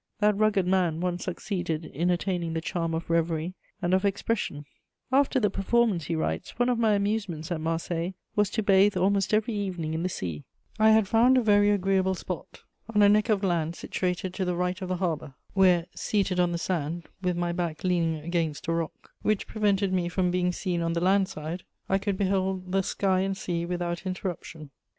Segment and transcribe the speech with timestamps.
[0.19, 3.53] That rugged man once succeeded in attaining the charm of reverie
[3.83, 4.65] and of expression:
[5.11, 9.31] "After the performance," he writes, "one of my amusements, at Marseilles, was to bathe almost
[9.31, 10.43] every evening in the sea;
[10.79, 12.63] I had found a very agreeable spot,
[12.95, 16.51] on a neck of land situated to the right of the harbour, where, seated on
[16.51, 20.81] the sand, with my back leaning against a rock, which prevented me from being seen
[20.81, 24.71] from the land side, I could behold the sky and sea without interruption.